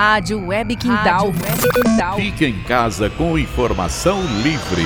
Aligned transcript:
Rádio 0.00 0.46
Web 0.46 0.76
Quintal. 0.76 1.30
Rádio 1.30 1.42
Web 1.44 1.72
Quintal. 1.74 2.16
Fique 2.16 2.46
em 2.46 2.62
casa 2.62 3.10
com 3.10 3.38
informação 3.38 4.18
livre. 4.42 4.82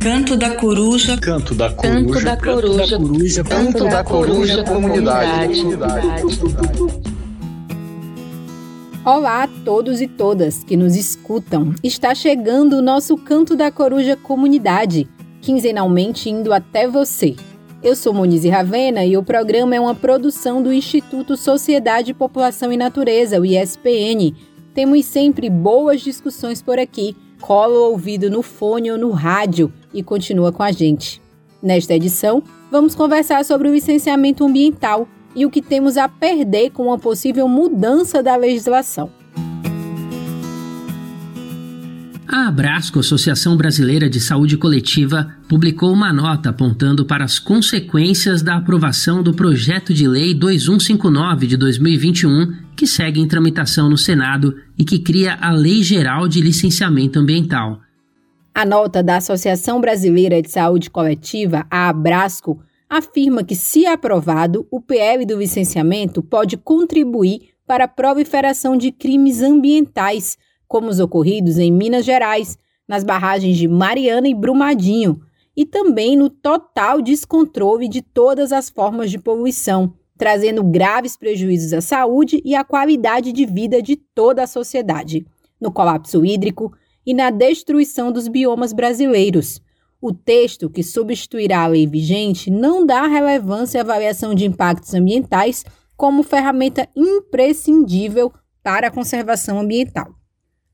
Canto 0.00 0.38
da 0.38 0.54
Coruja. 0.54 1.18
Canto 1.18 1.54
da 1.54 1.68
Coruja. 1.68 2.08
Canto 2.08 2.24
da 2.24 2.36
Coruja. 2.38 3.44
Canto 3.44 3.84
da 3.84 4.02
Coruja. 4.02 4.64
Comunidade. 4.64 5.64
Olá 9.04 9.42
a 9.42 9.48
todos 9.62 10.00
e 10.00 10.08
todas 10.08 10.64
que 10.64 10.78
nos 10.78 10.96
escutam. 10.96 11.74
Está 11.84 12.14
chegando 12.14 12.78
o 12.78 12.82
nosso 12.82 13.18
Canto 13.18 13.54
da 13.54 13.70
Coruja 13.70 14.16
Comunidade, 14.16 15.06
quinzenalmente 15.42 16.30
indo 16.30 16.54
até 16.54 16.88
você. 16.88 17.36
Eu 17.82 17.94
sou 17.94 18.12
Monize 18.12 18.48
Ravena 18.48 19.04
e 19.04 19.16
o 19.18 19.22
programa 19.22 19.76
é 19.76 19.80
uma 19.80 19.94
produção 19.94 20.62
do 20.62 20.72
Instituto 20.72 21.36
Sociedade, 21.36 22.14
População 22.14 22.72
e 22.72 22.76
Natureza, 22.76 23.38
o 23.38 23.44
ISPN. 23.44 24.34
Temos 24.72 25.04
sempre 25.04 25.50
boas 25.50 26.00
discussões 26.00 26.62
por 26.62 26.78
aqui. 26.78 27.14
Cola 27.40 27.78
o 27.78 27.90
ouvido 27.90 28.30
no 28.30 28.42
fone 28.42 28.90
ou 28.90 28.96
no 28.96 29.10
rádio 29.10 29.70
e 29.92 30.02
continua 30.02 30.50
com 30.50 30.62
a 30.62 30.72
gente. 30.72 31.20
Nesta 31.62 31.94
edição, 31.94 32.42
vamos 32.70 32.94
conversar 32.94 33.44
sobre 33.44 33.68
o 33.68 33.74
licenciamento 33.74 34.44
ambiental 34.44 35.06
e 35.34 35.44
o 35.44 35.50
que 35.50 35.60
temos 35.60 35.98
a 35.98 36.08
perder 36.08 36.70
com 36.70 36.84
uma 36.86 36.98
possível 36.98 37.46
mudança 37.46 38.22
da 38.22 38.36
legislação. 38.36 39.10
A 42.36 42.48
Abrasco, 42.48 42.98
Associação 42.98 43.56
Brasileira 43.56 44.10
de 44.10 44.20
Saúde 44.20 44.58
Coletiva, 44.58 45.34
publicou 45.48 45.90
uma 45.90 46.12
nota 46.12 46.50
apontando 46.50 47.06
para 47.06 47.24
as 47.24 47.38
consequências 47.38 48.42
da 48.42 48.56
aprovação 48.56 49.22
do 49.22 49.32
projeto 49.32 49.94
de 49.94 50.06
lei 50.06 50.34
2159 50.34 51.46
de 51.46 51.56
2021, 51.56 52.54
que 52.76 52.86
segue 52.86 53.22
em 53.22 53.26
tramitação 53.26 53.88
no 53.88 53.96
Senado 53.96 54.54
e 54.78 54.84
que 54.84 54.98
cria 54.98 55.38
a 55.40 55.50
Lei 55.50 55.82
Geral 55.82 56.28
de 56.28 56.42
Licenciamento 56.42 57.18
Ambiental. 57.18 57.80
A 58.54 58.66
nota 58.66 59.02
da 59.02 59.16
Associação 59.16 59.80
Brasileira 59.80 60.42
de 60.42 60.50
Saúde 60.50 60.90
Coletiva, 60.90 61.66
a 61.70 61.88
Abrasco, 61.88 62.60
afirma 62.86 63.42
que, 63.42 63.56
se 63.56 63.86
aprovado, 63.86 64.68
o 64.70 64.78
PL 64.78 65.24
do 65.24 65.38
licenciamento 65.38 66.22
pode 66.22 66.58
contribuir 66.58 67.54
para 67.66 67.84
a 67.84 67.88
proliferação 67.88 68.76
de 68.76 68.92
crimes 68.92 69.40
ambientais, 69.40 70.36
como 70.66 70.88
os 70.88 71.00
ocorridos 71.00 71.58
em 71.58 71.70
Minas 71.70 72.04
Gerais, 72.04 72.58
nas 72.86 73.04
barragens 73.04 73.56
de 73.56 73.66
Mariana 73.66 74.28
e 74.28 74.34
Brumadinho, 74.34 75.20
e 75.56 75.64
também 75.64 76.16
no 76.16 76.28
total 76.28 77.00
descontrole 77.00 77.88
de 77.88 78.02
todas 78.02 78.52
as 78.52 78.68
formas 78.68 79.10
de 79.10 79.18
poluição, 79.18 79.94
trazendo 80.18 80.62
graves 80.62 81.16
prejuízos 81.16 81.72
à 81.72 81.80
saúde 81.80 82.40
e 82.44 82.54
à 82.54 82.62
qualidade 82.62 83.32
de 83.32 83.46
vida 83.46 83.82
de 83.82 83.96
toda 83.96 84.42
a 84.42 84.46
sociedade, 84.46 85.26
no 85.60 85.72
colapso 85.72 86.24
hídrico, 86.24 86.72
e 87.06 87.14
na 87.14 87.30
destruição 87.30 88.10
dos 88.10 88.26
biomas 88.26 88.72
brasileiros. 88.72 89.62
O 90.00 90.12
texto, 90.12 90.68
que 90.68 90.82
substituirá 90.82 91.62
a 91.62 91.66
lei 91.68 91.86
vigente, 91.86 92.50
não 92.50 92.84
dá 92.84 93.06
relevância 93.06 93.80
à 93.80 93.84
avaliação 93.84 94.34
de 94.34 94.44
impactos 94.44 94.92
ambientais 94.92 95.64
como 95.96 96.22
ferramenta 96.22 96.88
imprescindível 96.94 98.32
para 98.62 98.88
a 98.88 98.90
conservação 98.90 99.60
ambiental. 99.60 100.12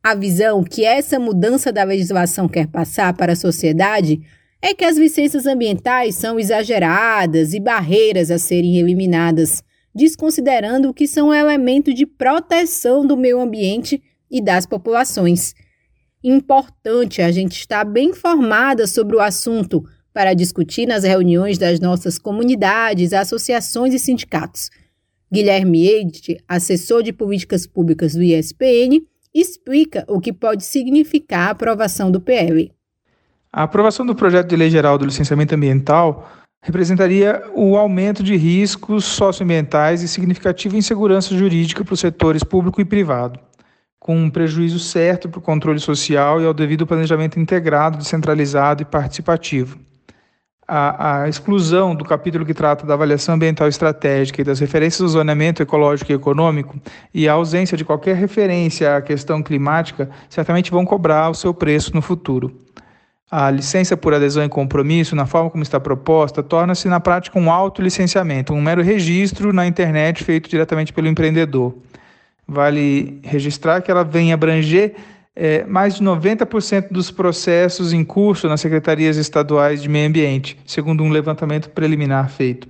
A 0.03 0.15
visão 0.15 0.65
que 0.65 0.85
essa 0.85 1.19
mudança 1.19 1.73
da 1.73 1.85
legislação 1.85 2.49
quer 2.49 2.67
passar 2.67 3.15
para 3.15 3.33
a 3.33 3.37
sociedade 3.37 4.21
é 4.61 4.75
que 4.75 4.85
as 4.85 4.97
licenças 4.97 5.47
ambientais 5.47 6.15
são 6.15 6.39
exageradas 6.39 7.55
e 7.55 7.61
barreiras 7.61 8.31
a 8.31 8.39
serem 8.39 8.79
eliminadas, 8.79 9.63
desconsiderando 9.95 10.93
que 10.93 11.07
são 11.07 11.29
um 11.29 11.35
elemento 11.35 11.93
de 11.95 12.07
proteção 12.07 13.07
do 13.07 13.17
meio 13.17 13.41
ambiente 13.41 14.03
e 14.31 14.43
das 14.43 14.67
populações 14.67 15.55
importante 16.23 17.21
a 17.21 17.33
gente 17.33 17.59
estar 17.59 17.85
bem 17.85 18.11
informada 18.11 18.87
sobre 18.87 19.17
o 19.17 19.21
assunto 19.21 19.83
para 20.13 20.35
discutir 20.35 20.87
nas 20.87 21.05
reuniões 21.05 21.59
das 21.59 21.81
nossas 21.81 22.19
comunidades, 22.19 23.13
associações 23.13 23.95
e 23.95 23.99
sindicatos. 23.99 24.71
Guilherme 25.33 25.87
Eide, 25.87 26.39
assessor 26.47 27.03
de 27.03 27.13
políticas 27.13 27.67
públicas 27.67 28.15
do 28.15 28.23
ISPN, 28.23 29.03
explica 29.35 30.05
o 30.09 30.21
que 30.21 30.33
pode 30.33 30.65
significar 30.65 31.49
a 31.49 31.51
aprovação 31.51 32.11
do 32.11 32.21
PL. 32.21 32.73
A 33.53 33.65
aprovação 33.65 34.05
do 34.05 34.15
projeto 34.15 34.49
de 34.49 34.57
lei 34.57 34.71
geral 34.71 34.97
do 34.99 35.05
licenciamento 35.05 35.55
ambiental 35.55 36.31
representaria 36.63 37.43
o 37.55 37.77
aumento 37.77 38.23
de 38.23 38.37
riscos 38.37 39.05
socioambientais 39.05 40.03
e 40.03 40.09
significativa 40.09 40.77
insegurança 40.77 41.37
jurídica 41.37 41.85
para 41.85 41.95
os 41.95 42.01
setores 42.01 42.45
público 42.45 42.81
e 42.81 42.85
privado 42.85 43.39
com 44.03 44.17
um 44.17 44.29
prejuízo 44.29 44.81
certo 44.81 45.29
para 45.29 45.39
o 45.39 45.43
controle 45.43 45.79
social 45.79 46.41
e 46.41 46.45
ao 46.45 46.53
devido 46.53 46.85
planejamento 46.85 47.39
integrado, 47.39 47.99
descentralizado 47.99 48.83
e 48.83 48.85
participativo. 48.85 49.79
A, 50.75 51.25
a, 51.25 51.29
exclusão 51.29 51.95
do 51.95 52.03
capítulo 52.03 52.47
que 52.47 52.55
trata 52.55 52.87
da 52.87 52.95
avaliação 52.95 53.35
ambiental 53.35 53.69
estratégica 53.69 54.41
e 54.41 54.45
das 54.45 54.59
referências 54.59 55.03
do 55.03 55.09
zoneamento 55.09 55.63
ecológico 55.63 56.11
e 56.11 56.15
econômico 56.15 56.81
e 57.13 57.29
a 57.29 57.35
ausência 57.35 57.77
de 57.77 57.85
qualquer 57.85 58.17
referência 58.17 58.97
à 58.97 59.03
questão 59.03 59.43
climática 59.43 60.09
certamente 60.31 60.71
vão 60.71 60.87
cobrar 60.87 61.29
o 61.29 61.35
seu 61.35 61.53
preço 61.53 61.95
no 61.95 62.01
futuro. 62.01 62.57
A 63.31 63.51
licença 63.51 63.99
por 63.99 64.15
adesão 64.15 64.45
e 64.45 64.49
compromisso, 64.49 65.15
na 65.15 65.27
forma 65.27 65.51
como 65.51 65.63
está 65.63 65.79
proposta, 65.79 66.43
torna-se 66.43 66.89
na 66.89 67.01
prática 67.01 67.39
um 67.39 67.51
autolicenciamento, 67.51 68.55
um 68.55 68.63
mero 68.63 68.83
registro 68.83 69.53
na 69.53 69.67
internet 69.67 70.25
feito 70.25 70.49
diretamente 70.49 70.91
pelo 70.91 71.07
empreendedor. 71.07 71.75
Vale 72.49 73.21
registrar 73.23 73.83
que 73.83 73.91
ela 73.91 74.05
vem 74.05 74.33
abranger 74.33 74.95
é, 75.35 75.65
mais 75.65 75.97
de 75.97 76.05
90% 76.05 76.89
dos 76.91 77.11
processos 77.11 77.93
em 77.93 78.05
curso 78.05 78.49
nas 78.49 78.61
secretarias 78.61 79.17
estaduais 79.17 79.83
de 79.83 79.89
meio 79.89 80.09
ambiente, 80.09 80.59
segundo 80.67 81.03
um 81.03 81.11
levantamento 81.11 81.71
preliminar 81.71 82.31
feito. 82.31 82.69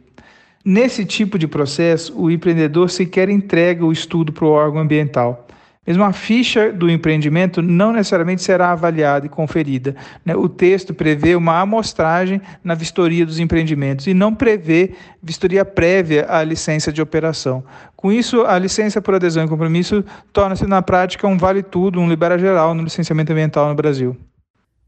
Nesse 0.64 1.04
tipo 1.04 1.38
de 1.38 1.48
processo, 1.48 2.16
o 2.16 2.30
empreendedor 2.30 2.88
sequer 2.88 3.28
entrega 3.28 3.84
o 3.84 3.90
estudo 3.90 4.32
para 4.32 4.44
o 4.44 4.50
órgão 4.50 4.80
ambiental. 4.80 5.48
Mesmo 5.84 6.04
a 6.04 6.12
ficha 6.12 6.72
do 6.72 6.88
empreendimento 6.88 7.60
não 7.60 7.92
necessariamente 7.92 8.40
será 8.40 8.70
avaliada 8.70 9.26
e 9.26 9.28
conferida. 9.28 9.96
Né? 10.24 10.36
O 10.36 10.48
texto 10.48 10.94
prevê 10.94 11.34
uma 11.34 11.60
amostragem 11.60 12.40
na 12.62 12.72
vistoria 12.72 13.26
dos 13.26 13.40
empreendimentos 13.40 14.06
e 14.06 14.14
não 14.14 14.32
prevê 14.32 14.92
vistoria 15.20 15.64
prévia 15.64 16.26
à 16.28 16.44
licença 16.44 16.92
de 16.92 17.02
operação. 17.02 17.64
Com 17.96 18.12
isso, 18.12 18.42
a 18.42 18.56
licença 18.60 19.02
por 19.02 19.16
adesão 19.16 19.44
e 19.44 19.48
compromisso 19.48 20.04
torna-se, 20.32 20.68
na 20.68 20.80
prática, 20.82 21.26
um 21.26 21.36
vale-tudo, 21.36 21.98
um 21.98 22.08
libera 22.08 22.38
geral 22.38 22.74
no 22.74 22.84
licenciamento 22.84 23.32
ambiental 23.32 23.68
no 23.68 23.74
Brasil. 23.74 24.16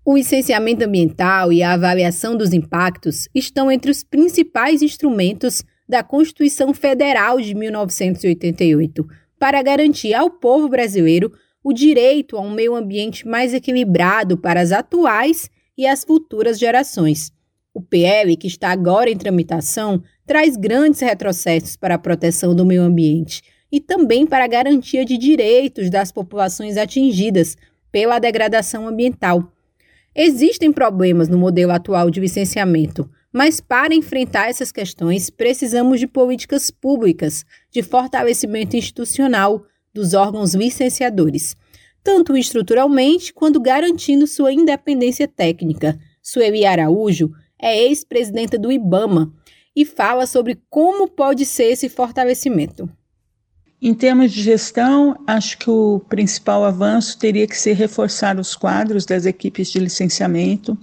O 0.04 0.16
licenciamento 0.16 0.84
ambiental 0.84 1.52
e 1.52 1.60
a 1.60 1.72
avaliação 1.72 2.36
dos 2.36 2.52
impactos 2.52 3.28
estão 3.34 3.68
entre 3.68 3.90
os 3.90 4.04
principais 4.04 4.80
instrumentos 4.80 5.64
da 5.88 6.04
Constituição 6.04 6.72
Federal 6.72 7.40
de 7.40 7.52
1988 7.52 9.23
para 9.38 9.62
garantir 9.62 10.14
ao 10.14 10.30
povo 10.30 10.68
brasileiro 10.68 11.32
o 11.62 11.72
direito 11.72 12.36
a 12.36 12.40
um 12.40 12.50
meio 12.50 12.74
ambiente 12.74 13.26
mais 13.26 13.54
equilibrado 13.54 14.36
para 14.36 14.60
as 14.60 14.70
atuais 14.70 15.50
e 15.76 15.86
as 15.86 16.04
futuras 16.04 16.58
gerações. 16.58 17.32
O 17.72 17.80
PL, 17.80 18.36
que 18.36 18.46
está 18.46 18.68
agora 18.68 19.10
em 19.10 19.16
tramitação, 19.16 20.02
traz 20.26 20.56
grandes 20.56 21.00
retrocessos 21.00 21.76
para 21.76 21.96
a 21.96 21.98
proteção 21.98 22.54
do 22.54 22.64
meio 22.64 22.82
ambiente 22.82 23.42
e 23.72 23.80
também 23.80 24.26
para 24.26 24.44
a 24.44 24.48
garantia 24.48 25.04
de 25.04 25.18
direitos 25.18 25.90
das 25.90 26.12
populações 26.12 26.76
atingidas 26.76 27.56
pela 27.90 28.18
degradação 28.18 28.86
ambiental. 28.86 29.52
Existem 30.14 30.72
problemas 30.72 31.28
no 31.28 31.36
modelo 31.36 31.72
atual 31.72 32.08
de 32.08 32.20
licenciamento, 32.20 33.10
mas 33.34 33.60
para 33.60 33.92
enfrentar 33.92 34.48
essas 34.48 34.70
questões, 34.70 35.28
precisamos 35.28 35.98
de 35.98 36.06
políticas 36.06 36.70
públicas, 36.70 37.44
de 37.68 37.82
fortalecimento 37.82 38.76
institucional 38.76 39.66
dos 39.92 40.14
órgãos 40.14 40.54
licenciadores, 40.54 41.56
tanto 42.00 42.36
estruturalmente 42.36 43.34
quanto 43.34 43.60
garantindo 43.60 44.24
sua 44.28 44.52
independência 44.52 45.26
técnica. 45.26 45.98
Sueli 46.22 46.64
Araújo 46.64 47.32
é 47.60 47.76
ex-presidenta 47.76 48.56
do 48.56 48.70
IBAMA 48.70 49.32
e 49.74 49.84
fala 49.84 50.26
sobre 50.26 50.62
como 50.70 51.08
pode 51.08 51.44
ser 51.44 51.72
esse 51.72 51.88
fortalecimento. 51.88 52.88
Em 53.82 53.92
termos 53.92 54.32
de 54.32 54.42
gestão, 54.42 55.16
acho 55.26 55.58
que 55.58 55.68
o 55.68 56.00
principal 56.08 56.64
avanço 56.64 57.18
teria 57.18 57.48
que 57.48 57.56
ser 57.56 57.72
reforçar 57.72 58.38
os 58.38 58.54
quadros 58.54 59.04
das 59.04 59.26
equipes 59.26 59.72
de 59.72 59.80
licenciamento, 59.80 60.78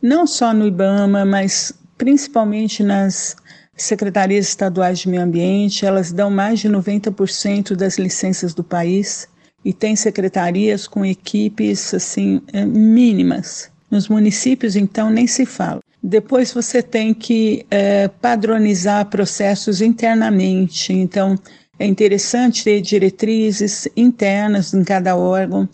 não 0.00 0.26
só 0.26 0.54
no 0.54 0.66
IBAMA, 0.66 1.24
mas 1.24 1.79
principalmente 2.00 2.82
nas 2.82 3.36
secretarias 3.76 4.48
estaduais 4.48 5.00
de 5.00 5.08
meio 5.10 5.22
ambiente, 5.22 5.84
elas 5.84 6.10
dão 6.10 6.30
mais 6.30 6.58
de 6.60 6.66
90% 6.66 7.76
das 7.76 7.98
licenças 7.98 8.54
do 8.54 8.64
país 8.64 9.28
e 9.62 9.70
tem 9.70 9.94
secretarias 9.94 10.88
com 10.88 11.04
equipes 11.04 11.92
assim 11.92 12.40
eh, 12.54 12.64
mínimas. 12.64 13.70
Nos 13.90 14.08
municípios, 14.08 14.76
então, 14.76 15.10
nem 15.10 15.26
se 15.26 15.44
fala. 15.44 15.80
Depois 16.02 16.54
você 16.54 16.82
tem 16.82 17.12
que 17.12 17.66
é, 17.70 18.08
padronizar 18.08 19.04
processos 19.06 19.82
internamente. 19.82 20.94
Então, 20.94 21.38
É 21.80 21.86
interessante 21.86 22.62
ter 22.62 22.82
diretrizes 22.82 23.88
internas 23.96 24.74
em 24.74 24.84
cada 24.84 25.16
órgão 25.16 25.66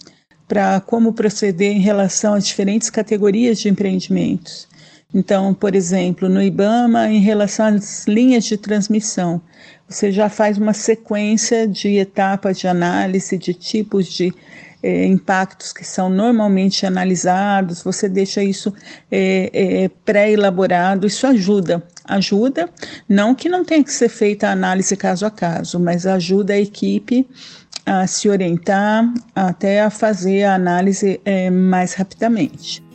para 0.47 0.81
como 0.81 1.13
proceder 1.13 1.73
em 1.73 1.81
relação 1.81 2.35
às 2.35 2.47
diferentes 2.47 2.89
categorias 2.89 3.59
de 3.59 3.69
empreendimentos. 3.69 4.69
Então, 5.19 5.55
por 5.55 5.75
exemplo, 5.75 6.29
no 6.29 6.43
IBAMA, 6.43 7.09
em 7.09 7.21
relação 7.21 7.65
às 7.65 8.07
linhas 8.07 8.45
de 8.45 8.59
transmissão, 8.59 9.41
você 9.89 10.13
já 10.13 10.29
faz 10.29 10.59
uma 10.59 10.75
sequência 10.75 11.67
de 11.67 11.97
etapas 11.97 12.59
de 12.59 12.69
análise 12.69 13.39
de 13.39 13.55
tipos 13.55 14.13
de 14.13 14.31
é, 14.83 15.07
impactos 15.07 15.73
que 15.73 15.87
são 15.87 16.11
normalmente 16.11 16.85
analisados, 16.85 17.83
você 17.83 18.11
deixa 18.11 18.45
isso 18.45 18.75
é, 19.11 19.51
é, 19.55 19.89
pré-elaborado, 20.05 21.07
isso 21.07 21.27
ajuda. 21.27 21.83
Ajuda, 22.05 22.69
não 23.09 23.35
que 23.35 23.49
não 23.49 23.65
tenha 23.65 23.83
que 23.83 23.95
ser 23.95 24.11
feita 24.11 24.49
a 24.49 24.53
análise 24.53 24.95
caso 24.99 25.25
a 25.25 25.31
caso, 25.31 25.81
mas 25.81 26.07
ajuda 26.07 26.53
a 26.53 26.61
equipe 26.61 27.27
a 27.87 28.07
se 28.07 28.29
orientar 28.29 29.11
até 29.35 29.81
a 29.81 29.89
fazer 29.89 30.45
a 30.45 30.57
análise 30.57 31.21
mais 31.51 31.95
rapidamente. 31.95 32.86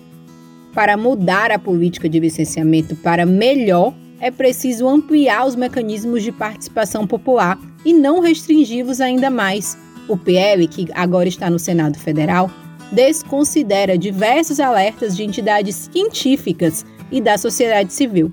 Para 0.74 0.96
mudar 0.96 1.52
a 1.52 1.60
política 1.60 2.08
de 2.08 2.20
licenciamento 2.20 2.96
para 2.96 3.26
melhor, 3.26 3.94
é 4.22 4.32
preciso 4.32 4.88
ampliar 4.88 5.46
os 5.46 5.56
mecanismos 5.56 6.24
de 6.24 6.32
participação 6.32 7.06
popular 7.06 7.60
e 7.84 7.94
não 7.94 8.22
restringi-los 8.22 9.02
ainda 9.02 9.30
mais 9.30 9.78
o 10.08 10.16
PL, 10.16 10.68
que 10.68 10.88
agora 10.94 11.28
está 11.28 11.50
no 11.50 11.60
Senado 11.60 11.98
Federal, 11.98 12.50
desconsidera 12.92 13.98
diversos 13.98 14.60
alertas 14.60 15.16
de 15.16 15.24
entidades 15.24 15.90
científicas 15.92 16.86
e 17.12 17.20
da 17.20 17.38
sociedade 17.38 17.92
civil. 17.92 18.32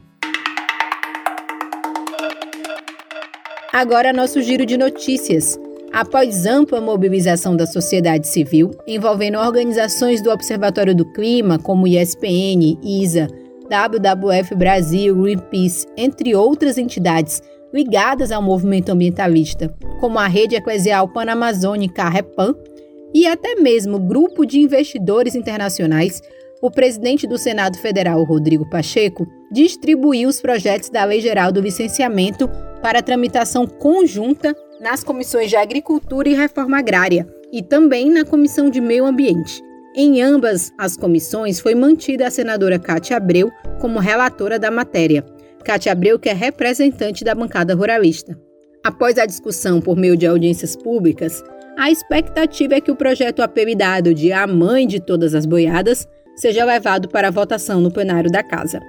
Agora, 3.73 4.13
nosso 4.13 4.41
giro 4.43 4.65
de 4.65 4.77
notícias. 4.77 5.59
Após 5.93 6.47
ampla 6.47 6.81
mobilização 6.81 7.57
da 7.57 7.67
sociedade 7.67 8.29
civil, 8.29 8.71
envolvendo 8.87 9.39
organizações 9.39 10.23
do 10.23 10.31
Observatório 10.31 10.95
do 10.95 11.05
Clima, 11.13 11.59
como 11.59 11.87
ISPN, 11.87 12.79
ISA, 12.83 13.27
WWF 13.69 14.55
Brasil, 14.55 15.17
Greenpeace, 15.17 15.87
entre 15.97 16.35
outras 16.35 16.79
entidades 16.79 17.43
ligadas 17.73 18.31
ao 18.31 18.43
movimento 18.43 18.91
ambientalista, 18.91 19.75
como 20.01 20.19
a 20.19 20.27
Rede 20.27 20.57
Eclesial 20.57 21.09
Panamazônica 21.09 22.09
REPAN, 22.09 22.55
e 23.15 23.27
até 23.27 23.55
mesmo 23.57 23.99
grupo 23.99 24.45
de 24.45 24.59
investidores 24.59 25.35
internacionais, 25.35 26.21
o 26.61 26.71
presidente 26.71 27.27
do 27.27 27.39
Senado 27.39 27.79
Federal, 27.79 28.23
Rodrigo 28.25 28.69
Pacheco, 28.69 29.27
distribuiu 29.51 30.29
os 30.29 30.41
projetos 30.41 30.91
da 30.91 31.05
Lei 31.05 31.21
Geral 31.21 31.51
do 31.51 31.61
Licenciamento 31.61 32.49
para 32.83 33.03
tramitação 33.03 33.67
conjunta 33.67 34.55
nas 34.81 35.03
comissões 35.03 35.51
de 35.51 35.57
Agricultura 35.57 36.29
e 36.29 36.35
Reforma 36.35 36.79
Agrária 36.79 37.27
e 37.53 37.63
também 37.63 38.11
na 38.11 38.25
Comissão 38.25 38.71
de 38.71 38.81
Meio 38.81 39.05
Ambiente. 39.05 39.63
Em 39.95 40.23
ambas 40.23 40.73
as 40.79 40.97
comissões 40.97 41.61
foi 41.61 41.75
mantida 41.75 42.27
a 42.27 42.31
senadora 42.31 42.79
Cátia 42.79 43.17
Abreu 43.17 43.51
como 43.81 43.99
relatora 43.99 44.59
da 44.59 44.71
matéria. 44.71 45.25
Cátia 45.65 45.93
Abreu, 45.93 46.19
que 46.19 46.29
é 46.29 46.33
representante 46.33 47.25
da 47.25 47.35
bancada 47.35 47.75
ruralista. 47.75 48.39
Após 48.85 49.19
a 49.19 49.27
discussão 49.27 49.81
por 49.81 49.97
meio 49.97 50.17
de 50.17 50.27
audiências 50.27 50.77
públicas, 50.77 51.43
a 51.77 51.91
expectativa 51.91 52.75
é 52.75 52.81
que 52.81 52.91
o 52.91 52.97
projeto 52.97 53.43
apelidado 53.43 54.15
de 54.15 54.33
A 54.33 54.47
Mãe 54.47 54.87
de 54.87 55.01
Todas 55.01 55.35
as 55.35 55.47
Boiadas 55.47 56.07
seja 56.37 56.65
levado 56.65 57.09
para 57.09 57.31
votação 57.31 57.81
no 57.81 57.91
plenário 57.91 58.31
da 58.31 58.43
Casa. 58.43 58.81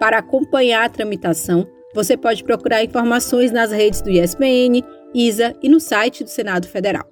Para 0.00 0.18
acompanhar 0.18 0.84
a 0.84 0.88
tramitação, 0.88 1.66
você 1.94 2.16
pode 2.16 2.44
procurar 2.44 2.84
informações 2.84 3.50
nas 3.50 3.72
redes 3.72 4.02
do 4.02 4.10
ISPN, 4.10 4.82
ISA 5.14 5.54
e 5.62 5.68
no 5.68 5.80
site 5.80 6.24
do 6.24 6.30
Senado 6.30 6.66
Federal. 6.68 7.06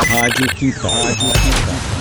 Rádio 0.07 0.49
Quintal. 0.49 1.92